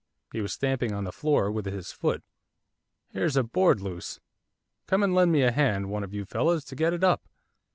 [0.33, 2.23] He was stamping on the floor with his foot.
[3.09, 4.19] 'Here's a board loose.
[4.87, 7.21] Come and lend me a hand, one of you fellows, to get it up.